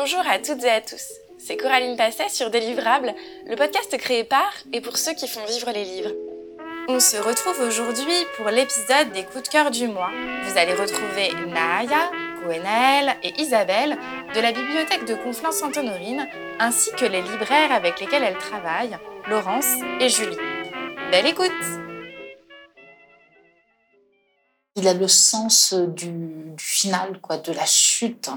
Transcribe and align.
Bonjour 0.00 0.22
à 0.30 0.38
toutes 0.38 0.62
et 0.62 0.70
à 0.70 0.80
tous. 0.80 1.02
C'est 1.38 1.56
Coraline 1.56 1.96
Passet 1.96 2.28
sur 2.28 2.50
Délivrable, 2.50 3.12
le 3.46 3.56
podcast 3.56 3.96
créé 3.98 4.22
par 4.22 4.48
et 4.72 4.80
pour 4.80 4.96
ceux 4.96 5.12
qui 5.12 5.26
font 5.26 5.44
vivre 5.44 5.72
les 5.72 5.84
livres. 5.84 6.12
On 6.86 7.00
se 7.00 7.16
retrouve 7.16 7.58
aujourd'hui 7.66 8.14
pour 8.36 8.48
l'épisode 8.48 9.10
des 9.12 9.24
coups 9.24 9.42
de 9.42 9.48
cœur 9.48 9.72
du 9.72 9.88
mois. 9.88 10.12
Vous 10.44 10.56
allez 10.56 10.74
retrouver 10.74 11.32
Naya, 11.48 12.12
Gwenaëlle 12.44 13.16
et 13.24 13.42
Isabelle 13.42 13.98
de 14.36 14.40
la 14.40 14.52
bibliothèque 14.52 15.04
de 15.04 15.14
Conflans-Sainte-Honorine, 15.14 16.28
ainsi 16.60 16.92
que 16.92 17.04
les 17.04 17.22
libraires 17.22 17.72
avec 17.72 17.98
lesquels 17.98 18.22
elles 18.22 18.38
travaillent, 18.38 18.96
Laurence 19.28 19.74
et 19.98 20.08
Julie. 20.08 20.38
Belle 21.10 21.26
écoute 21.26 21.50
Il 24.76 24.86
a 24.86 24.94
le 24.94 25.08
sens 25.08 25.74
du, 25.74 26.12
du 26.12 26.64
final, 26.64 27.20
quoi, 27.20 27.38
de 27.38 27.50
la 27.50 27.66
chute 27.66 28.30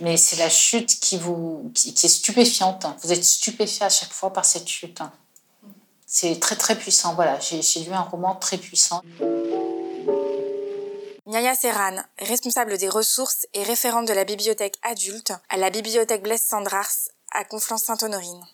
mais 0.00 0.16
c'est 0.16 0.36
la 0.36 0.50
chute 0.50 0.98
qui, 1.00 1.18
vous, 1.18 1.70
qui, 1.74 1.90
est 1.90 2.08
stupéfiante. 2.08 2.86
Vous 3.02 3.12
êtes 3.12 3.24
stupéfait 3.24 3.84
à 3.84 3.90
chaque 3.90 4.12
fois 4.12 4.32
par 4.32 4.44
cette 4.44 4.68
chute. 4.68 5.00
C'est 6.06 6.40
très 6.40 6.56
très 6.56 6.76
puissant. 6.76 7.14
Voilà, 7.14 7.38
j'ai 7.40 7.80
lu 7.80 7.92
un 7.92 8.02
roman 8.02 8.34
très 8.34 8.58
puissant. 8.58 9.02
Nyaya 11.26 11.54
Serran, 11.54 11.96
responsable 12.18 12.76
des 12.76 12.88
ressources 12.88 13.46
et 13.54 13.62
référente 13.62 14.08
de 14.08 14.12
la 14.12 14.24
bibliothèque 14.24 14.74
adulte 14.82 15.32
à 15.48 15.56
la 15.56 15.70
bibliothèque 15.70 16.22
Blaise 16.22 16.42
Sandrars 16.42 16.90
à 17.30 17.44
Conflans-Sainte-Honorine. 17.44 18.44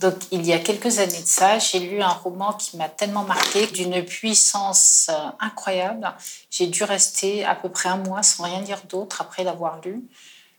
Donc, 0.00 0.14
il 0.32 0.44
y 0.44 0.52
a 0.52 0.58
quelques 0.58 0.98
années 0.98 1.22
de 1.22 1.26
ça, 1.26 1.58
j'ai 1.58 1.78
lu 1.78 2.02
un 2.02 2.08
roman 2.08 2.52
qui 2.54 2.76
m'a 2.76 2.88
tellement 2.88 3.22
marqué, 3.22 3.68
d'une 3.68 4.04
puissance 4.04 5.08
euh, 5.08 5.28
incroyable. 5.38 6.12
J'ai 6.50 6.66
dû 6.66 6.82
rester 6.82 7.44
à 7.44 7.54
peu 7.54 7.68
près 7.68 7.88
un 7.88 7.98
mois 7.98 8.24
sans 8.24 8.42
rien 8.42 8.60
dire 8.60 8.82
d'autre 8.88 9.20
après 9.20 9.44
l'avoir 9.44 9.80
lu. 9.82 10.02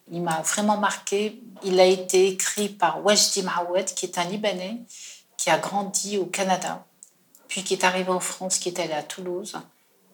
Il 0.10 0.22
m'a 0.22 0.42
vraiment 0.42 0.78
marqué. 0.78 1.42
Il 1.64 1.80
a 1.80 1.86
été 1.86 2.28
écrit 2.28 2.70
par 2.70 3.04
Wajdi 3.04 3.44
Mahoued, 3.44 3.86
qui 3.86 4.06
est 4.06 4.18
un 4.18 4.24
Libanais 4.24 4.78
qui 5.38 5.50
a 5.50 5.58
grandi 5.58 6.18
au 6.18 6.26
Canada, 6.26 6.86
puis 7.48 7.64
qui 7.64 7.74
est 7.74 7.84
arrivé 7.84 8.10
en 8.10 8.20
France, 8.20 8.58
qui 8.58 8.70
est 8.70 8.80
allé 8.80 8.94
à 8.94 9.04
Toulouse. 9.04 9.58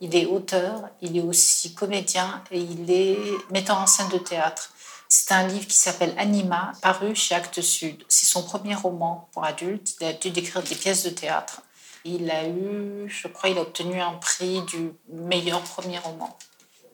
Il 0.01 0.15
est 0.15 0.25
auteur, 0.25 0.89
il 1.01 1.15
est 1.15 1.21
aussi 1.21 1.75
comédien 1.75 2.43
et 2.49 2.59
il 2.59 2.89
est 2.89 3.17
metteur 3.51 3.77
en 3.77 3.85
scène 3.85 4.09
de 4.09 4.17
théâtre. 4.17 4.70
C'est 5.13 5.33
un 5.33 5.45
livre 5.45 5.67
qui 5.67 5.75
s'appelle 5.75 6.15
Anima, 6.17 6.71
paru 6.81 7.13
chez 7.15 7.35
Actes 7.35 7.59
Sud. 7.59 8.05
C'est 8.07 8.25
son 8.25 8.43
premier 8.43 8.75
roman 8.75 9.27
pour 9.33 9.43
adultes. 9.43 9.97
Il 9.99 10.07
a 10.07 10.13
dû 10.13 10.31
décrire 10.31 10.63
des 10.63 10.73
pièces 10.73 11.03
de 11.03 11.09
théâtre. 11.09 11.63
Il 12.05 12.31
a 12.31 12.47
eu, 12.47 13.09
je 13.09 13.27
crois, 13.27 13.49
il 13.49 13.57
a 13.57 13.61
obtenu 13.63 13.99
un 13.99 14.13
prix 14.13 14.61
du 14.61 14.93
meilleur 15.09 15.59
premier 15.63 15.99
roman 15.99 16.37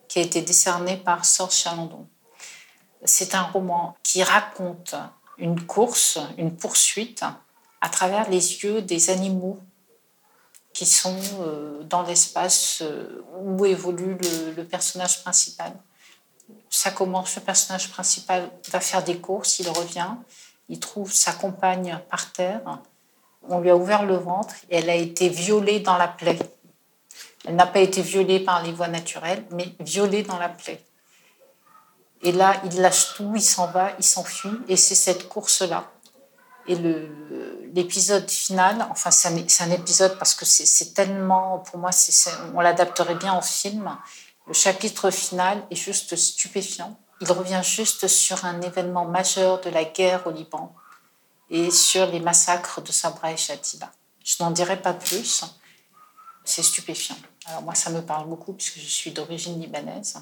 qui 0.08 0.18
a 0.18 0.24
été 0.24 0.42
décerné 0.42 0.98
par 0.98 1.26
Sorge 1.26 1.54
Chalandon. 1.54 2.08
C'est 3.04 3.36
un 3.36 3.44
roman 3.44 3.96
qui 4.02 4.24
raconte 4.24 4.96
une 5.38 5.64
course, 5.68 6.18
une 6.40 6.58
poursuite 6.58 7.24
à 7.82 7.90
travers 7.90 8.32
les 8.32 8.64
yeux 8.64 8.82
des 8.82 9.12
animaux 9.12 9.60
qui 10.74 10.88
sont 10.88 11.22
euh, 11.42 11.84
dans 11.84 12.02
l'espace 12.02 12.80
euh, 12.82 13.24
où 13.36 13.64
évolue 13.64 14.18
le 14.58 14.64
personnage 14.64 15.22
principal 15.22 15.72
ça 16.70 16.92
commence, 16.92 17.36
le 17.36 17.42
personnage 17.42 17.90
principal 17.90 18.50
va 18.70 18.80
faire 18.80 19.04
des 19.04 19.18
courses, 19.18 19.60
il 19.60 19.70
revient, 19.70 20.10
il 20.70 20.80
trouve 20.80 21.12
sa 21.12 21.32
compagne 21.32 22.00
par 22.10 22.32
terre, 22.32 22.80
on 23.50 23.60
lui 23.60 23.70
a 23.70 23.76
ouvert 23.76 24.06
le 24.06 24.16
ventre 24.16 24.56
et 24.70 24.78
elle 24.78 24.90
a 24.90 24.96
été 24.96 25.30
violée 25.30 25.80
dans 25.80 25.98
la 25.98 26.08
plaie. 26.08 26.40
Elle 27.46 27.56
n'a 27.56 27.68
pas 27.68 27.80
été 27.80 28.02
violée 28.02 28.42
par 28.42 28.62
les 28.64 28.74
voies 28.74 28.90
naturelles, 28.90 29.46
mais 29.52 29.74
violée 29.80 30.24
dans 30.24 30.38
la 30.38 30.50
plaie. 30.50 30.84
Et 32.22 32.32
là, 32.32 32.56
il 32.66 32.82
lâche 32.82 33.14
tout, 33.16 33.32
il 33.36 33.42
s'en 33.42 33.68
va, 33.68 33.92
il 33.98 34.04
s'enfuit, 34.04 34.60
et 34.68 34.76
c'est 34.76 34.96
cette 34.96 35.30
course-là. 35.30 35.90
Et 36.68 36.76
l'épisode 37.74 38.30
final, 38.30 38.86
enfin 38.92 39.12
c'est 39.12 39.30
un, 39.62 39.72
épisode 39.72 40.18
parce 40.18 40.36
que 40.36 40.44
c'est 40.44 40.94
tellement, 40.94 41.60
pour 41.60 41.80
moi, 41.80 41.92
on 42.54 42.60
l'adapterait 42.60 43.16
bien 43.16 43.32
en 43.32 43.42
film, 43.42 43.90
le 44.48 44.54
chapitre 44.54 45.12
final 45.12 45.66
est 45.70 45.76
juste 45.76 46.16
stupéfiant. 46.16 46.98
Il 47.20 47.32
revient 47.32 47.62
juste 47.64 48.08
sur 48.08 48.46
un 48.46 48.62
événement 48.62 49.06
majeur 49.06 49.60
de 49.62 49.70
la 49.70 49.84
guerre 49.84 50.26
au 50.26 50.32
Liban 50.32 50.74
et 51.50 51.70
sur 51.70 52.06
les 52.08 52.20
massacres 52.20 52.82
de 52.82 52.92
Sabra 52.92 53.32
et 53.32 53.38
Shatila. 53.38 53.92
Je 54.24 54.36
n'en 54.42 54.52
dirai 54.52 54.82
pas 54.82 54.94
plus. 54.94 55.44
C'est 56.46 56.64
stupéfiant. 56.64 57.18
Alors 57.46 57.62
moi, 57.64 57.76
ça 57.76 57.90
me 57.90 58.02
parle 58.02 58.28
beaucoup 58.28 58.54
puisque 58.54 58.80
je 58.80 58.86
suis 58.86 59.12
d'origine 59.12 59.60
libanaise, 59.60 60.18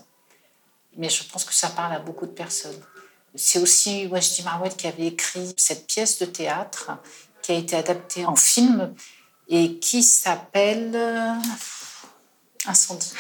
mais 0.98 1.10
je 1.10 1.24
pense 1.24 1.44
que 1.44 1.54
ça 1.54 1.70
parle 1.70 1.94
à 1.94 2.00
beaucoup 2.00 2.26
de 2.26 2.32
personnes. 2.32 2.82
C'est 3.36 3.60
aussi 3.60 4.08
Wajdi 4.08 4.44
Marwet 4.44 4.70
qui 4.70 4.88
avait 4.88 5.08
écrit 5.08 5.54
cette 5.58 5.86
pièce 5.88 6.20
de 6.20 6.26
théâtre 6.26 6.92
qui 7.42 7.52
a 7.52 7.56
été 7.56 7.76
adaptée 7.76 8.26
en 8.26 8.36
film 8.36 8.96
et 9.50 9.78
qui 9.78 10.02
s'appelle 10.02 10.96
Incendie. 12.66 13.14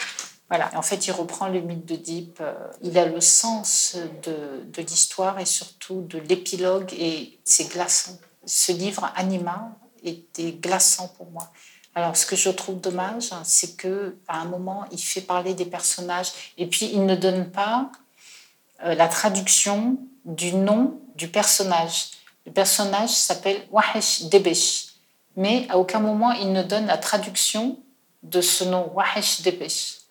Voilà. 0.49 0.69
en 0.75 0.81
fait, 0.81 1.07
il 1.07 1.11
reprend 1.11 1.47
le 1.47 1.61
mythe 1.61 1.85
d'Oedipe. 1.85 2.39
Euh, 2.41 2.53
il 2.83 2.97
a 2.97 3.05
le 3.05 3.19
sens 3.19 3.97
de, 4.23 4.81
l'histoire 4.81 5.39
et 5.39 5.45
surtout 5.45 6.01
de 6.07 6.19
l'épilogue 6.19 6.93
et 6.93 7.39
c'est 7.43 7.71
glaçant. 7.71 8.17
Ce 8.45 8.71
livre, 8.71 9.11
Anima, 9.15 9.71
était 10.03 10.51
glaçant 10.51 11.07
pour 11.07 11.31
moi. 11.31 11.51
Alors, 11.95 12.15
ce 12.15 12.25
que 12.25 12.35
je 12.35 12.49
trouve 12.49 12.79
dommage, 12.79 13.31
c'est 13.43 13.77
que 13.77 14.17
à 14.27 14.39
un 14.39 14.45
moment, 14.45 14.85
il 14.91 14.99
fait 14.99 15.21
parler 15.21 15.53
des 15.53 15.65
personnages 15.65 16.31
et 16.57 16.67
puis 16.67 16.91
il 16.93 17.05
ne 17.05 17.15
donne 17.15 17.49
pas 17.49 17.89
euh, 18.83 18.93
la 18.93 19.07
traduction 19.07 19.97
du 20.25 20.53
nom 20.53 20.99
du 21.15 21.29
personnage. 21.29 22.11
Le 22.45 22.51
personnage 22.51 23.09
s'appelle 23.09 23.65
Wahesh 23.71 24.23
Debesh, 24.25 24.87
mais 25.37 25.65
à 25.69 25.77
aucun 25.77 25.99
moment 25.99 26.31
il 26.33 26.51
ne 26.51 26.61
donne 26.61 26.85
la 26.87 26.97
traduction 26.97 27.79
de 28.23 28.41
ce 28.41 28.63
nom 28.65 28.91
Wahesh 28.93 29.41
Debesh. 29.41 30.04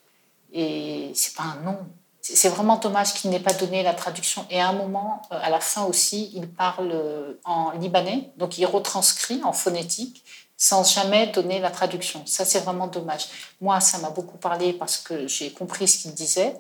Et 0.55 1.11
c'est 1.15 1.35
pas 1.35 1.43
un 1.43 1.63
nom. 1.63 1.79
C'est 2.23 2.49
vraiment 2.49 2.77
dommage 2.77 3.13
qu'il 3.13 3.29
n'ait 3.29 3.41
pas 3.41 3.53
donné 3.53 3.83
la 3.83 3.93
traduction. 3.93 4.47
Et 4.49 4.59
à 4.59 4.69
un 4.69 4.73
moment, 4.73 5.21
euh, 5.31 5.39
à 5.43 5.51
la 5.51 5.61
fin 5.61 5.85
aussi, 5.85 6.31
il 6.35 6.49
parle 6.49 6.91
euh, 6.93 7.35
en 7.45 7.73
libanais, 7.73 8.31
donc 8.39 8.57
il 8.57 8.65
retranscrit 8.65 9.43
en 9.45 9.53
phonétique 9.53 10.25
sans 10.57 10.91
jamais 10.91 11.27
donner 11.27 11.59
la 11.59 11.71
traduction. 11.71 12.25
Ça, 12.25 12.47
c'est 12.47 12.61
vraiment 12.61 12.87
dommage. 12.87 13.27
Moi, 13.61 13.81
ça 13.81 13.99
m'a 13.99 14.09
beaucoup 14.09 14.39
parlé 14.39 14.73
parce 14.73 14.97
que 14.97 15.27
j'ai 15.27 15.51
compris 15.51 15.87
ce 15.87 15.99
qu'il 15.99 16.15
disait, 16.15 16.55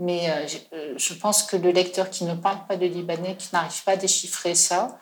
mais 0.00 0.30
euh, 0.72 0.96
je 0.96 1.14
pense 1.14 1.44
que 1.44 1.56
le 1.56 1.70
lecteur 1.70 2.10
qui 2.10 2.24
ne 2.24 2.34
parle 2.34 2.66
pas 2.66 2.76
de 2.76 2.86
libanais, 2.86 3.36
qui 3.36 3.50
n'arrive 3.52 3.84
pas 3.84 3.92
à 3.92 3.96
déchiffrer 3.96 4.56
ça, 4.56 4.98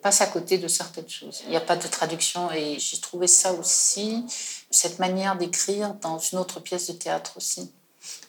passe 0.00 0.20
à 0.20 0.26
côté 0.26 0.58
de 0.58 0.68
certaines 0.68 1.08
choses. 1.08 1.42
Il 1.44 1.50
n'y 1.50 1.56
a 1.56 1.60
pas 1.60 1.76
de 1.76 1.86
traduction 1.88 2.50
et 2.52 2.78
j'ai 2.78 2.98
trouvé 2.98 3.26
ça 3.26 3.52
aussi 3.52 4.24
cette 4.70 4.98
manière 4.98 5.36
d'écrire 5.36 5.94
dans 5.94 6.18
une 6.18 6.38
autre 6.38 6.60
pièce 6.60 6.88
de 6.88 6.92
théâtre 6.92 7.32
aussi. 7.36 7.72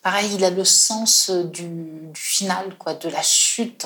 Pareil, 0.02 0.32
il 0.34 0.44
a 0.44 0.50
le 0.50 0.66
sens 0.66 1.30
du, 1.30 1.70
final, 2.14 2.78
quoi, 2.78 2.94
de 2.94 3.10
la 3.10 3.22
chute. 3.22 3.86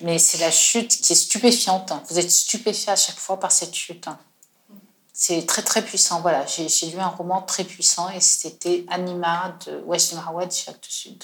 Mais 0.00 0.18
c'est 0.18 0.38
la 0.38 0.50
chute 0.50 1.00
qui 1.00 1.12
est 1.12 1.16
stupéfiante. 1.16 1.92
Vous 2.08 2.18
êtes 2.18 2.30
stupéfait 2.30 2.90
à 2.90 2.96
chaque 2.96 3.18
fois 3.18 3.38
par 3.38 3.52
cette 3.52 3.74
chute. 3.74 4.06
C'est 5.12 5.46
très 5.46 5.62
très 5.62 5.82
puissant. 5.82 6.20
Voilà, 6.20 6.44
j'ai 6.46 6.86
lu 6.86 6.98
un 6.98 7.08
roman 7.08 7.42
très 7.42 7.62
puissant 7.62 8.10
et 8.10 8.20
c'était 8.20 8.84
Anima 8.88 9.56
de 9.66 9.80
West 9.86 10.14
Marwad 10.14 10.50
chez 10.50 10.70
Actes 10.70 10.86
Sud. 10.88 11.22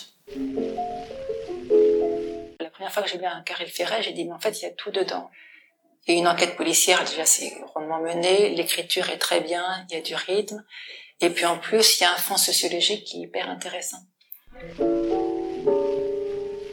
Première 2.91 3.05
fois 3.05 3.17
que 3.17 3.17
j'ai 3.17 3.25
lu 3.25 3.33
un 3.33 3.43
Carrel 3.43 3.69
Ferret, 3.69 4.03
j'ai 4.03 4.13
dit 4.13 4.25
mais 4.25 4.33
en 4.33 4.41
fait 4.41 4.61
il 4.61 4.63
y 4.65 4.67
a 4.67 4.73
tout 4.73 4.91
dedans. 4.91 5.31
Il 6.09 6.15
y 6.15 6.17
a 6.17 6.21
une 6.21 6.27
enquête 6.27 6.57
policière 6.57 7.05
déjà 7.05 7.25
c'est 7.25 7.57
rondement 7.73 8.01
menée, 8.01 8.49
l'écriture 8.49 9.09
est 9.11 9.19
très 9.19 9.41
bien, 9.41 9.87
il 9.89 9.95
y 9.95 9.99
a 9.99 10.03
du 10.03 10.17
rythme, 10.17 10.65
et 11.21 11.31
puis 11.31 11.45
en 11.47 11.57
plus 11.57 12.01
il 12.01 12.03
y 12.03 12.05
a 12.05 12.13
un 12.13 12.17
fond 12.17 12.37
sociologique 12.37 13.05
qui 13.05 13.19
est 13.19 13.27
hyper 13.27 13.49
intéressant. 13.49 13.99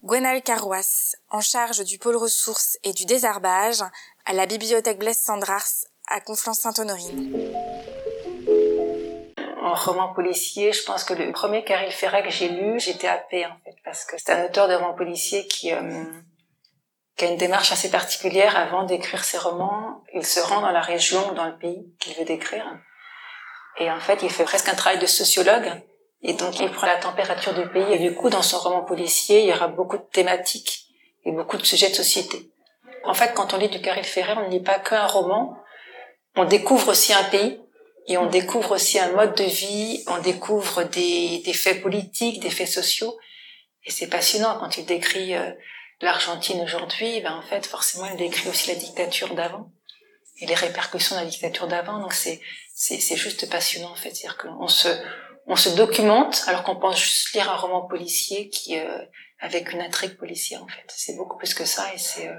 Gwenal 0.01 0.42
Carrois, 0.42 0.81
en 1.30 1.42
charge 1.42 1.83
du 1.83 2.00
pôle 2.00 2.15
ressources 2.15 2.80
et 2.83 2.94
du 2.94 3.06
désherbage 3.06 3.83
à 4.25 4.33
la 4.33 4.47
bibliothèque 4.47 4.97
Blaise 4.97 5.19
Sandrars 5.19 5.86
à 6.07 6.19
Conflans-Sainte-Honorine. 6.19 7.53
En 9.68 9.74
roman 9.74 10.14
policier, 10.14 10.72
je 10.72 10.84
pense 10.84 11.04
que 11.04 11.14
le 11.14 11.31
premier 11.34 11.64
Caril 11.66 11.92
Ferret 11.92 12.24
que 12.24 12.30
j'ai 12.30 12.48
lu, 12.48 12.80
j'étais 12.80 13.08
happée 13.08 13.46
en 13.46 13.58
fait, 13.66 13.75
parce 13.84 14.06
que 14.06 14.16
c'est 14.18 14.31
un 14.31 14.46
auteur 14.46 14.69
de 14.69 14.75
roman 14.75 14.94
policier 14.94 15.46
qui 15.48 15.74
euh, 15.74 16.06
qui 17.18 17.25
a 17.25 17.28
une 17.30 17.38
démarche 17.38 17.72
assez 17.72 17.90
particulière 17.90 18.56
avant 18.56 18.84
d'écrire 18.84 19.24
ses 19.24 19.40
romans. 19.40 20.04
Il 20.14 20.25
se 20.25 20.40
rend 20.40 20.62
dans 20.62 20.72
la 20.72 20.81
région 20.81 21.31
ou 21.31 21.34
dans 21.34 21.46
le 21.46 21.58
pays 21.58 21.92
qu'il 22.00 22.14
veut 22.16 22.24
décrire. 22.24 22.66
Et 23.80 23.92
en 23.92 24.00
fait, 24.00 24.22
il 24.22 24.30
fait 24.30 24.44
presque 24.44 24.69
un 24.69 24.75
travail 24.75 25.00
de 25.00 25.06
sociologue. 25.06 25.69
Et 26.22 26.34
donc, 26.34 26.60
il 26.60 26.72
prend 26.72 26.88
la 26.88 26.98
température 26.98 27.54
du 27.54 27.68
pays. 27.69 27.94
Et 27.94 28.00
du 28.00 28.14
coup, 28.16 28.30
dans 28.30 28.44
son 28.44 28.60
roman 28.60 28.84
policier, 28.84 29.42
il 29.42 29.48
y 29.48 29.54
aura 29.54 29.68
beaucoup 29.68 29.98
de 29.98 30.06
thématiques 30.14 30.86
et 31.25 31.31
beaucoup 31.31 31.58
de 31.58 31.66
sujets 31.66 31.90
de 31.90 31.96
société. 31.96 32.52
En 33.04 33.14
fait, 33.14 33.34
quand 33.34 33.54
on 33.54 33.58
lit 33.58 33.69
du 33.69 33.81
Caril 33.81 34.06
Ferrer, 34.06 34.34
on 34.38 34.48
ne 34.48 34.52
lit 34.52 34.64
pas 34.64 34.80
qu'un 34.80 35.08
roman. 35.08 35.58
On 36.36 36.46
découvre 36.46 36.90
aussi 36.90 37.14
un 37.14 37.24
pays 37.25 37.60
et 38.07 38.18
on 38.18 38.27
découvre 38.27 38.71
aussi 38.71 39.00
un 39.00 39.12
mode 39.12 39.36
de 39.36 39.44
vie. 39.44 40.04
On 40.07 40.19
découvre 40.19 40.83
des, 40.83 41.39
des 41.39 41.54
faits 41.54 41.81
politiques, 41.81 42.39
des 42.39 42.50
faits 42.50 42.69
sociaux. 42.69 43.18
Et 43.83 43.92
c'est 43.92 44.07
passionnant 44.07 44.57
quand 44.59 44.77
il 44.77 44.86
décrit 44.86 45.36
euh, 45.36 45.51
l'Argentine 46.01 46.62
aujourd'hui, 46.62 47.21
ben 47.21 47.33
en 47.33 47.42
fait 47.42 47.65
forcément 47.65 48.06
il 48.06 48.18
décrit 48.18 48.50
aussi 48.50 48.69
la 48.69 48.75
dictature 48.75 49.33
d'avant 49.33 49.71
et 50.39 50.45
les 50.45 50.56
répercussions 50.56 51.15
de 51.15 51.21
la 51.21 51.27
dictature 51.27 51.68
d'avant. 51.68 52.00
Donc 52.00 52.13
c'est 52.13 52.42
c'est 52.74 53.15
juste 53.15 53.50
passionnant 53.50 53.92
en 53.92 53.95
fait, 53.95 54.13
c'est-à-dire 54.15 54.38
qu'on 54.38 54.68
se 54.68 54.89
on 55.48 55.56
se 55.56 55.69
documente 55.69 56.44
alors 56.48 56.63
qu'on 56.63 56.75
pense 56.75 57.00
juste 57.00 57.33
lire 57.33 57.50
un 57.50 57.56
roman 57.56 57.88
policier 57.88 58.50
qui 58.50 58.77
euh, 58.77 59.00
avec 59.39 59.71
une 59.71 59.81
intrigue 59.81 60.18
policière 60.18 60.63
en 60.63 60.68
fait. 60.68 60.86
C'est 60.89 61.15
beaucoup 61.15 61.38
plus 61.38 61.54
que 61.54 61.65
ça 61.65 61.94
et 61.94 61.98
c'est 61.98 62.27
euh, 62.27 62.36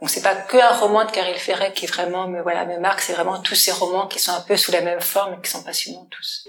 donc 0.00 0.10
c'est 0.10 0.22
pas 0.22 0.36
que 0.36 0.56
un 0.56 0.76
roman 0.76 1.04
de 1.04 1.10
Caril 1.10 1.36
Ferret 1.36 1.72
qui 1.72 1.86
vraiment 1.86 2.28
me 2.28 2.40
voilà 2.42 2.64
me 2.66 2.78
marque, 2.78 3.00
c'est 3.00 3.14
vraiment 3.14 3.40
tous 3.40 3.56
ces 3.56 3.72
romans 3.72 4.06
qui 4.06 4.20
sont 4.20 4.32
un 4.32 4.40
peu 4.40 4.56
sous 4.56 4.70
la 4.70 4.80
même 4.80 5.00
forme 5.00 5.34
et 5.34 5.42
qui 5.42 5.50
sont 5.50 5.62
passionnants 5.62 6.08
tous. 6.10 6.48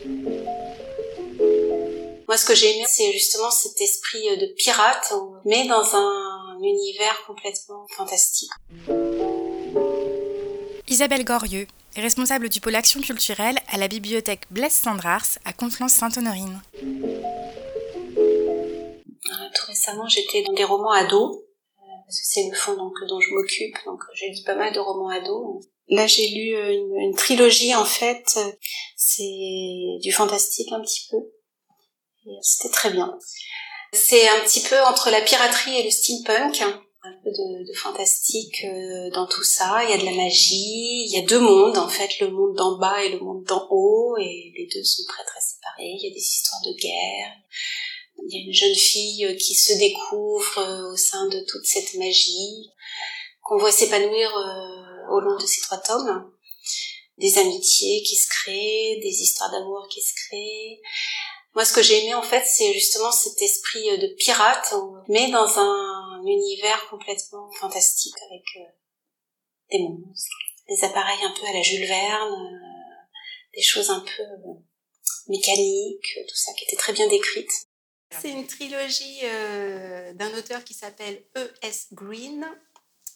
Moi, 2.28 2.38
ce 2.38 2.46
que 2.46 2.54
j'ai 2.54 2.76
aimé, 2.76 2.86
c'est 2.88 3.12
justement 3.12 3.50
cet 3.50 3.82
esprit 3.82 4.38
de 4.38 4.54
pirate, 4.56 5.12
mais 5.46 5.68
dans 5.68 5.96
un 5.96 6.60
univers 6.62 7.24
complètement 7.26 7.88
fantastique. 7.98 8.52
Isabelle 10.88 11.26
Gorieux 11.26 11.66
est 11.96 12.02
responsable 12.02 12.50
du 12.50 12.62
pôle 12.62 12.76
action 12.76 13.02
culturelle 13.02 13.58
à 13.72 13.78
la 13.78 13.88
bibliothèque 13.88 14.42
Blaise 14.52 14.74
Sandrars 14.74 15.40
à 15.44 15.54
Conflans-Sainte-Honorine. 15.54 16.62
Tout 19.56 19.66
récemment, 19.66 20.08
j'étais 20.08 20.44
dans 20.44 20.54
des 20.54 20.66
romans 20.66 20.92
ados 20.92 21.40
parce 22.10 22.22
que 22.22 22.26
c'est 22.26 22.50
le 22.50 22.56
fond 22.56 22.76
donc 22.76 22.94
dont 23.08 23.20
je 23.20 23.36
m'occupe. 23.36 23.78
Donc 23.86 24.02
j'ai 24.16 24.30
lu 24.30 24.44
pas 24.44 24.56
mal 24.56 24.74
de 24.74 24.80
romans 24.80 25.10
ados. 25.10 25.64
Là 25.90 26.08
j'ai 26.08 26.28
lu 26.30 26.56
euh, 26.56 26.72
une, 26.72 27.16
trilogie 27.16 27.76
en 27.76 27.86
fait. 27.86 28.40
C'est 28.98 30.00
du 30.02 30.12
fantastique 30.12 30.72
un 30.72 30.82
petit 30.82 31.08
peu. 31.12 31.18
C'était 32.42 32.74
très 32.74 32.90
bien. 32.90 33.16
C'est 33.94 34.28
un 34.28 34.40
petit 34.40 34.62
peu 34.62 34.80
entre 34.82 35.12
la 35.12 35.22
piraterie 35.22 35.78
et 35.78 35.84
le 35.84 35.92
steampunk. 35.92 36.62
Un 37.02 37.14
peu 37.24 37.30
de, 37.30 37.72
de 37.72 37.78
fantastique 37.78 38.66
euh, 38.66 39.12
dans 39.12 39.28
tout 39.28 39.44
ça. 39.44 39.84
Il 39.84 39.92
y 39.92 39.94
a 39.94 39.98
de 39.98 40.06
la 40.06 40.24
magie. 40.24 41.06
Il 41.06 41.12
y 41.14 41.20
a 41.24 41.28
deux 41.28 41.40
mondes 41.40 41.78
en 41.78 41.88
fait, 41.88 42.20
le 42.22 42.32
monde 42.32 42.56
d'en 42.56 42.80
bas 42.80 43.04
et 43.04 43.10
le 43.10 43.20
monde 43.20 43.44
d'en 43.44 43.68
haut. 43.70 44.18
Et 44.18 44.52
les 44.58 44.68
deux 44.74 44.84
sont 44.84 45.04
très 45.08 45.24
très 45.26 45.42
séparés. 45.42 45.94
Il 45.96 46.10
y 46.10 46.12
a 46.12 46.14
des 46.14 46.20
histoires 46.20 46.62
de 46.66 46.74
guerre 46.74 47.36
il 48.28 48.34
y 48.34 48.42
a 48.42 48.46
une 48.46 48.54
jeune 48.54 48.76
fille 48.76 49.26
euh, 49.26 49.36
qui 49.36 49.56
se 49.56 49.74
découvre 49.74 50.58
euh, 50.60 50.92
au 50.92 50.96
sein 50.96 51.28
de 51.28 51.40
toute 51.48 51.66
cette 51.66 51.94
magie, 51.96 52.70
qu'on 53.42 53.58
voit 53.58 53.72
s'épanouir 53.72 54.36
euh, 54.36 55.14
au 55.14 55.20
long 55.20 55.38
de 55.38 55.46
ces 55.46 55.62
trois 55.62 55.78
tomes. 55.78 56.32
Des 57.18 57.38
amitiés 57.38 58.02
qui 58.04 58.16
se 58.16 58.28
créent, 58.28 59.00
des 59.02 59.22
histoires 59.22 59.52
d'amour 59.52 59.88
qui 59.92 60.02
se 60.02 60.14
créent. 60.14 60.82
Moi, 61.54 61.66
ce 61.66 61.74
que 61.74 61.82
j'ai 61.82 62.04
aimé, 62.04 62.14
en 62.14 62.22
fait, 62.22 62.46
c'est 62.46 62.72
justement 62.74 63.12
cet 63.12 63.42
esprit 63.42 63.98
de 63.98 64.16
pirate, 64.18 64.74
mais 65.10 65.30
dans 65.30 65.60
un 65.60 66.22
univers 66.26 66.88
complètement 66.90 67.50
fantastique, 67.60 68.16
avec 68.30 68.44
des 69.72 69.80
monstres, 69.80 70.38
des 70.70 70.84
appareils 70.86 71.24
un 71.24 71.34
peu 71.34 71.46
à 71.48 71.54
la 71.54 71.62
Jules 71.62 71.88
Verne, 71.88 72.62
des 73.54 73.64
choses 73.64 73.90
un 73.90 74.00
peu 74.00 74.24
mécaniques, 75.28 76.20
tout 76.28 76.36
ça 76.36 76.54
qui 76.54 76.64
était 76.66 76.78
très 76.78 76.94
bien 76.94 77.08
décrite. 77.08 77.69
C'est 78.12 78.32
une 78.32 78.48
trilogie 78.48 79.20
euh, 79.24 80.14
d'un 80.14 80.34
auteur 80.38 80.64
qui 80.64 80.74
s'appelle 80.74 81.22
E.S. 81.38 81.88
Green 81.94 82.46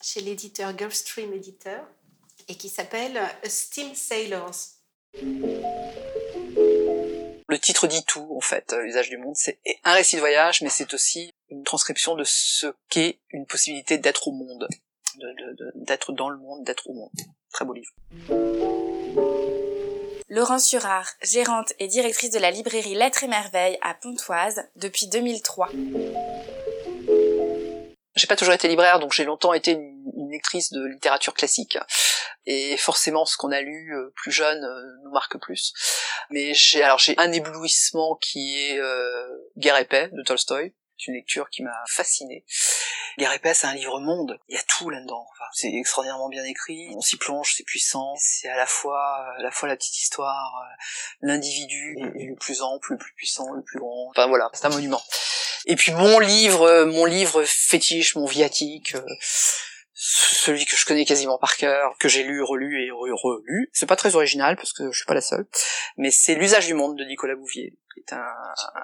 chez 0.02 0.22
l'éditeur 0.22 0.74
Gulfstream 0.74 1.34
Editor 1.34 1.80
et 2.48 2.56
qui 2.56 2.70
s'appelle 2.70 3.20
Steam 3.46 3.96
Sailors. 3.96 4.56
Le 7.54 7.60
titre 7.60 7.88
dit 7.88 8.04
tout 8.06 8.28
en 8.36 8.42
fait, 8.42 8.74
euh, 8.74 8.82
l'usage 8.82 9.10
du 9.10 9.18
monde, 9.18 9.36
c'est 9.36 9.60
un 9.84 9.94
récit 9.94 10.16
de 10.16 10.22
voyage, 10.22 10.62
mais 10.62 10.70
c'est 10.70 10.94
aussi 10.94 11.34
une 11.50 11.64
transcription 11.64 12.16
de 12.16 12.24
ce 12.24 12.68
qu'est 12.90 13.20
une 13.30 13.46
possibilité 13.46 13.98
d'être 13.98 14.28
au 14.28 14.32
monde, 14.32 14.68
d'être 15.76 16.14
dans 16.14 16.30
le 16.30 16.38
monde, 16.38 16.64
d'être 16.64 16.90
au 16.90 16.94
monde. 16.94 17.12
Très 17.52 17.66
beau 17.66 17.74
livre. 17.74 17.94
Laurence 20.36 20.68
Surard, 20.68 21.08
gérante 21.22 21.74
et 21.78 21.88
directrice 21.88 22.32
de 22.32 22.40
la 22.40 22.50
librairie 22.50 22.96
Lettres 22.96 23.24
et 23.24 23.28
Merveilles 23.28 23.78
à 23.84 23.94
Pontoise 23.94 24.64
depuis 24.76 25.06
2003. 25.06 25.70
J'ai 28.16 28.26
pas 28.26 28.36
toujours 28.36 28.56
été 28.56 28.68
libraire, 28.68 28.98
donc 28.98 29.14
j'ai 29.14 29.26
longtemps 29.26 29.54
été 29.54 29.74
une, 29.74 30.32
lectrice 30.32 30.72
de 30.72 30.84
littérature 30.88 31.36
classique. 31.36 31.78
Et 32.48 32.78
forcément, 32.78 33.26
ce 33.26 33.38
qu'on 33.38 33.52
a 33.52 33.62
lu 33.62 33.94
euh, 33.96 34.12
plus 34.16 34.32
jeune 34.32 34.64
euh, 34.64 35.04
nous 35.04 35.12
marque 35.12 35.38
plus. 35.38 35.72
Mais 36.32 36.56
j'ai 36.56 36.82
alors 36.82 36.98
j'ai 36.98 37.14
un 37.20 37.32
éblouissement 37.32 38.16
qui 38.16 38.60
est 38.60 38.80
euh, 38.80 39.28
Guerre 39.58 39.78
et 39.78 39.86
paix 39.86 40.10
de 40.14 40.24
Tolstoï 40.24 40.74
une 41.08 41.16
lecture 41.16 41.50
qui 41.50 41.64
m'a 41.64 41.84
fasciné. 41.88 42.46
Guerre 43.18 43.34
épaisse, 43.34 43.60
c'est 43.60 43.68
un 43.68 43.74
livre 43.74 44.00
monde. 44.00 44.40
Il 44.50 44.56
y 44.56 44.60
a 44.60 44.64
tout 44.64 44.90
là-dedans. 44.90 45.26
Enfin, 45.32 45.46
c'est 45.54 45.74
extraordinairement 45.74 46.30
bien 46.30 46.44
écrit. 46.44 46.90
On 46.96 47.02
s'y 47.02 47.18
plonge, 47.18 47.54
c'est 47.56 47.64
puissant. 47.64 48.14
C'est 48.18 48.50
à 48.50 48.58
la 48.58 48.66
fois, 48.66 49.26
à 49.38 49.42
la 49.42 49.52
fois 49.52 49.70
la 49.70 49.76
petite 49.76 49.98
histoire, 49.98 50.64
euh, 50.64 50.76
l'individu 51.22 51.98
est 52.16 52.28
le 52.28 52.36
plus 52.36 52.62
ample, 52.62 52.94
le 52.94 52.98
plus 52.98 53.14
puissant, 53.14 53.52
le 53.54 53.64
plus 53.64 53.80
grand. 53.80 54.10
Enfin 54.10 54.28
voilà, 54.28 54.50
c'est 54.54 54.66
un 54.66 54.70
monument. 54.70 55.02
Et 55.66 55.76
puis 55.76 55.92
mon 55.94 56.20
livre, 56.20 56.64
euh, 56.64 56.86
mon 56.86 57.06
livre 57.06 57.44
fétiche, 57.46 58.16
mon 58.16 58.26
viatique, 58.26 58.96
euh, 58.96 59.06
celui 59.94 60.66
que 60.66 60.76
je 60.76 60.86
connais 60.86 61.06
quasiment 61.06 61.38
par 61.38 61.56
cœur, 61.56 61.96
que 62.00 62.10
j'ai 62.10 62.24
lu, 62.24 62.44
relu 62.44 62.86
et 62.86 62.92
relu. 62.92 63.70
C'est 63.72 63.86
pas 63.86 63.96
très 63.96 64.16
original 64.16 64.58
parce 64.58 64.74
que 64.74 64.92
je 64.92 64.98
suis 64.98 65.06
pas 65.06 65.14
la 65.14 65.22
seule, 65.22 65.48
mais 65.98 66.12
c'est 66.12 66.36
L'usage 66.36 66.66
du 66.66 66.74
monde 66.74 66.98
de 66.98 67.06
Nicolas 67.06 67.36
Bouvier, 67.36 67.78
qui 67.94 68.02
est 68.02 68.14
un, 68.14 68.26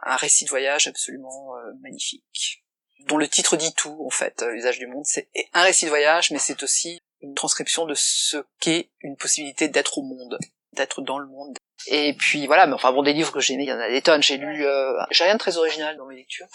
un 0.03 0.15
récit 0.15 0.45
de 0.45 0.49
voyage 0.49 0.87
absolument 0.87 1.57
euh, 1.57 1.73
magnifique, 1.81 2.58
dont 3.07 3.17
le 3.17 3.27
titre 3.27 3.57
dit 3.57 3.73
tout 3.73 4.03
en 4.05 4.09
fait. 4.09 4.41
Euh, 4.41 4.51
L'usage 4.51 4.79
du 4.79 4.87
monde, 4.87 5.05
c'est 5.05 5.29
un 5.53 5.63
récit 5.63 5.85
de 5.85 5.89
voyage, 5.89 6.31
mais 6.31 6.39
c'est 6.39 6.61
aussi 6.63 7.01
une 7.21 7.35
transcription 7.35 7.85
de 7.85 7.95
ce 7.95 8.37
qu'est 8.59 8.89
une 9.01 9.17
possibilité 9.17 9.67
d'être 9.67 9.97
au 9.97 10.03
monde, 10.03 10.37
d'être 10.73 11.01
dans 11.01 11.19
le 11.19 11.27
monde. 11.27 11.57
Et 11.87 12.13
puis 12.13 12.45
voilà, 12.47 12.67
mais 12.67 12.73
enfin 12.73 12.91
bon, 12.91 13.03
des 13.03 13.13
livres 13.13 13.31
que 13.31 13.39
j'ai 13.39 13.53
aimés, 13.53 13.63
il 13.63 13.69
y 13.69 13.73
en 13.73 13.79
a 13.79 13.89
des 13.89 14.01
tonnes. 14.01 14.23
J'ai 14.23 14.37
lu, 14.37 14.65
euh, 14.65 14.93
j'ai 15.11 15.23
rien 15.23 15.33
de 15.33 15.39
très 15.39 15.57
original 15.57 15.97
dans 15.97 16.05
mes 16.05 16.15
lectures, 16.15 16.47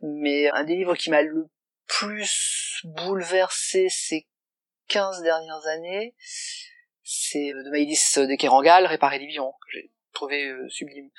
mais 0.00 0.48
un 0.50 0.64
des 0.64 0.76
livres 0.76 0.94
qui 0.94 1.10
m'a 1.10 1.22
le 1.22 1.48
plus 1.86 2.80
bouleversé 2.84 3.88
ces 3.90 4.26
15 4.88 5.22
dernières 5.22 5.66
années, 5.66 6.14
c'est 7.02 7.50
de 7.52 7.70
Maïdis 7.70 8.00
de 8.16 8.36
Kerangal, 8.36 8.86
Réparer 8.86 9.18
les 9.18 9.26
vivants, 9.26 9.56
que 9.62 9.78
j'ai 9.78 9.90
trouvé 10.12 10.46
euh, 10.46 10.68
sublime. 10.68 11.10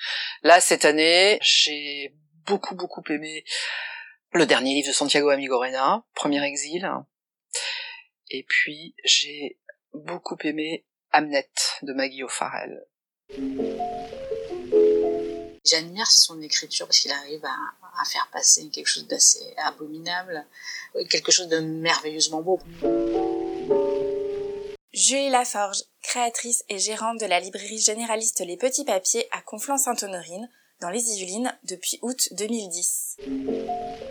Là, 0.42 0.60
cette 0.60 0.84
année, 0.84 1.38
j'ai 1.42 2.14
beaucoup, 2.46 2.74
beaucoup 2.74 3.02
aimé 3.10 3.44
le 4.32 4.46
dernier 4.46 4.74
livre 4.74 4.88
de 4.88 4.92
Santiago 4.92 5.30
Amigorena, 5.30 6.04
Premier 6.14 6.42
exil. 6.44 6.88
Et 8.30 8.44
puis, 8.44 8.94
j'ai 9.04 9.58
beaucoup 9.92 10.36
aimé 10.44 10.84
Amnet 11.10 11.50
de 11.82 11.92
Maggie 11.92 12.22
O'Farrell. 12.22 12.86
J'admire 15.64 16.06
son 16.06 16.40
écriture 16.40 16.86
parce 16.86 17.00
qu'il 17.00 17.12
arrive 17.12 17.44
à, 17.44 17.56
à, 18.00 18.04
faire 18.04 18.28
passer 18.32 18.68
quelque 18.70 18.86
chose 18.86 19.06
d'assez 19.06 19.54
abominable, 19.58 20.46
quelque 21.10 21.32
chose 21.32 21.48
de 21.48 21.58
merveilleusement 21.58 22.40
beau. 22.40 22.60
Julie 24.92 25.30
Laforge, 25.30 25.82
créatrice 26.02 26.64
et 26.68 26.78
gérante 26.78 27.20
de 27.20 27.26
la 27.26 27.40
librairie 27.40 27.80
généraliste 27.80 28.40
Les 28.40 28.56
Petits 28.56 28.84
Papiers 28.84 29.28
à 29.32 29.40
Conflans-Sainte-Honorine, 29.42 30.48
dans 30.80 30.90
les 30.90 31.12
Yvelines, 31.12 31.56
depuis 31.64 31.98
août 32.02 32.28
2010 32.32 33.16
je 33.26 34.09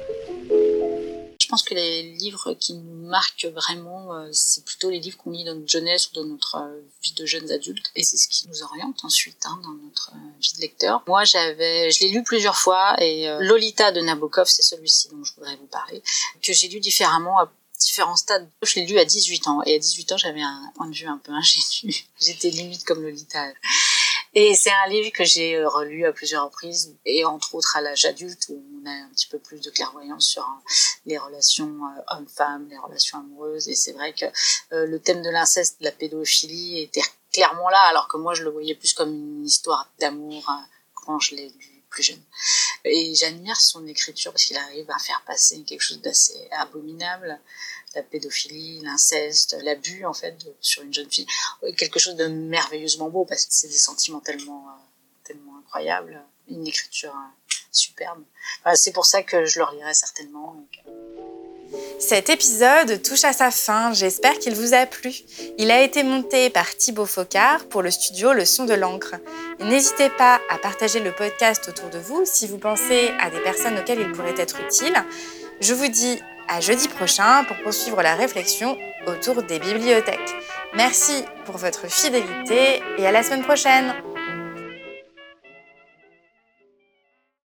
pense 1.49 1.63
que 1.63 1.73
les 1.73 2.03
livres 2.03 2.53
qui 2.53 2.75
nous 2.75 3.07
marquent 3.07 3.47
vraiment, 3.53 4.13
euh, 4.13 4.29
c'est 4.31 4.63
plutôt 4.63 4.89
les 4.89 4.99
livres 4.99 5.17
qu'on 5.17 5.31
lit 5.31 5.43
dans 5.43 5.55
notre 5.55 5.67
jeunesse 5.67 6.09
ou 6.09 6.15
dans 6.15 6.25
notre 6.25 6.55
euh, 6.55 6.81
vie 7.01 7.13
de 7.13 7.25
jeunes 7.25 7.51
adultes. 7.51 7.91
Et 7.95 8.03
c'est 8.03 8.17
ce 8.17 8.27
qui 8.29 8.47
nous 8.47 8.63
oriente 8.63 9.03
ensuite 9.03 9.43
hein, 9.45 9.59
dans 9.63 9.73
notre 9.85 10.11
euh, 10.13 10.39
vie 10.39 10.53
de 10.55 10.61
lecteur. 10.61 11.03
Moi, 11.07 11.23
j'avais, 11.23 11.91
je 11.91 11.99
l'ai 12.01 12.09
lu 12.09 12.23
plusieurs 12.23 12.57
fois 12.57 12.95
et 13.01 13.27
Lolita 13.39 13.91
de 13.91 14.01
Nabokov, 14.01 14.47
c'est 14.47 14.61
celui-ci 14.61 15.09
dont 15.09 15.23
je 15.23 15.33
voudrais 15.33 15.55
vous 15.55 15.67
parler, 15.67 16.01
que 16.41 16.53
j'ai 16.53 16.67
lu 16.67 16.79
différemment 16.79 17.39
à 17.39 17.51
différents 17.79 18.15
stades. 18.15 18.47
Je 18.61 18.75
l'ai 18.75 18.85
lu 18.85 18.99
à 18.99 19.05
18 19.05 19.47
ans 19.47 19.61
et 19.65 19.75
à 19.75 19.79
18 19.79 20.11
ans, 20.11 20.17
j'avais 20.17 20.41
un 20.41 20.71
point 20.75 20.87
de 20.87 20.95
vue 20.95 21.07
un 21.07 21.17
peu 21.17 21.31
ingénu. 21.31 22.05
J'étais 22.21 22.49
limite 22.49 22.83
comme 22.83 23.01
Lolita. 23.01 23.51
Et 24.35 24.53
c'est 24.53 24.71
un 24.85 24.89
livre 24.89 25.11
que 25.11 25.23
j'ai 25.23 25.55
euh, 25.55 25.67
relu 25.67 26.05
à 26.05 26.13
plusieurs 26.13 26.45
reprises, 26.45 26.95
et 27.05 27.25
entre 27.25 27.55
autres 27.55 27.75
à 27.75 27.81
l'âge 27.81 28.05
adulte, 28.05 28.45
où 28.49 28.63
on 28.81 28.85
a 28.85 28.91
un 28.91 29.09
petit 29.09 29.27
peu 29.27 29.39
plus 29.39 29.59
de 29.59 29.71
clairvoyance 29.71 30.27
sur 30.27 30.43
euh, 30.43 30.71
les 31.05 31.17
relations 31.17 31.65
euh, 31.65 32.01
hommes-femmes, 32.15 32.67
les 32.69 32.77
relations 32.77 33.19
amoureuses. 33.19 33.67
Et 33.69 33.75
c'est 33.75 33.93
vrai 33.93 34.13
que 34.13 34.25
le 34.71 34.99
thème 34.99 35.23
de 35.23 35.29
l'inceste, 35.29 35.79
de 35.79 35.85
la 35.85 35.91
pédophilie, 35.91 36.81
était 36.81 37.01
clairement 37.33 37.69
là, 37.69 37.81
alors 37.89 38.07
que 38.07 38.17
moi 38.17 38.33
je 38.33 38.43
le 38.43 38.51
voyais 38.51 38.75
plus 38.75 38.93
comme 38.93 39.13
une 39.13 39.45
histoire 39.45 39.89
d'amour 39.99 40.51
quand 40.93 41.19
je 41.19 41.35
l'ai 41.35 41.49
lu 41.49 41.78
plus 41.89 42.03
jeune. 42.03 42.21
Et 42.85 43.13
j'admire 43.15 43.59
son 43.59 43.85
écriture 43.87 44.31
parce 44.31 44.45
qu'il 44.45 44.57
arrive 44.57 44.89
à 44.89 44.99
faire 44.99 45.21
passer 45.25 45.61
quelque 45.63 45.81
chose 45.81 46.01
d'assez 46.01 46.47
abominable, 46.51 47.39
la 47.95 48.03
pédophilie, 48.03 48.81
l'inceste, 48.81 49.57
l'abus 49.63 50.05
en 50.05 50.13
fait 50.13 50.35
sur 50.61 50.83
une 50.83 50.93
jeune 50.93 51.09
fille, 51.09 51.27
quelque 51.77 51.99
chose 51.99 52.15
de 52.15 52.27
merveilleusement 52.27 53.09
beau 53.09 53.25
parce 53.25 53.45
que 53.45 53.53
c'est 53.53 53.67
des 53.67 53.77
sentiments 53.77 54.19
tellement, 54.19 54.67
euh, 54.69 54.81
tellement 55.23 55.57
incroyables, 55.59 56.21
une 56.47 56.67
écriture 56.67 57.13
euh, 57.13 57.55
superbe. 57.71 58.23
c'est 58.75 58.93
pour 58.93 59.05
ça 59.05 59.23
que 59.23 59.45
je 59.45 59.59
le 59.59 59.65
relirai 59.65 59.93
certainement. 59.93 60.55
Cet 61.99 62.29
épisode 62.29 63.01
touche 63.03 63.23
à 63.23 63.33
sa 63.33 63.51
fin, 63.51 63.93
j'espère 63.93 64.39
qu'il 64.39 64.55
vous 64.55 64.73
a 64.73 64.85
plu. 64.85 65.13
Il 65.57 65.69
a 65.69 65.81
été 65.81 66.03
monté 66.03 66.49
par 66.49 66.75
Thibaut 66.75 67.05
Focard 67.05 67.65
pour 67.65 67.81
le 67.81 67.91
studio 67.91 68.33
Le 68.33 68.45
Son 68.45 68.65
de 68.65 68.73
l'encre. 68.73 69.15
N'hésitez 69.59 70.09
pas 70.09 70.39
à 70.49 70.57
partager 70.57 70.99
le 70.99 71.11
podcast 71.11 71.67
autour 71.67 71.89
de 71.89 71.99
vous 71.99 72.23
si 72.25 72.47
vous 72.47 72.57
pensez 72.57 73.11
à 73.19 73.29
des 73.29 73.39
personnes 73.41 73.77
auxquelles 73.77 73.99
il 73.99 74.11
pourrait 74.11 74.35
être 74.37 74.59
utile. 74.61 74.95
Je 75.59 75.73
vous 75.73 75.87
dis 75.87 76.19
à 76.47 76.61
jeudi 76.61 76.87
prochain 76.87 77.43
pour 77.43 77.57
poursuivre 77.63 78.01
la 78.01 78.15
réflexion 78.15 78.77
autour 79.05 79.43
des 79.43 79.59
bibliothèques. 79.59 80.35
Merci 80.75 81.23
pour 81.45 81.57
votre 81.57 81.89
fidélité 81.89 82.81
et 82.97 83.05
à 83.05 83.11
la 83.11 83.23
semaine 83.23 83.43
prochaine 83.43 83.93